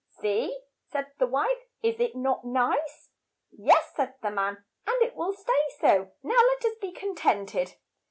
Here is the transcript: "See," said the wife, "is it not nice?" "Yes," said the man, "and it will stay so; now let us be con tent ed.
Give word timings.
"See," 0.19 0.59
said 0.89 1.11
the 1.19 1.27
wife, 1.27 1.67
"is 1.83 1.99
it 1.99 2.15
not 2.15 2.43
nice?" 2.43 3.11
"Yes," 3.51 3.93
said 3.93 4.15
the 4.23 4.31
man, 4.31 4.65
"and 4.87 4.99
it 5.03 5.15
will 5.15 5.33
stay 5.33 5.63
so; 5.79 6.11
now 6.23 6.37
let 6.37 6.65
us 6.65 6.73
be 6.81 6.91
con 6.91 7.13
tent 7.13 7.53
ed. 7.53 7.75